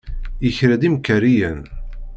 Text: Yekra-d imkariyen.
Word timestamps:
Yekra-d 0.43 0.83
imkariyen. 0.87 1.59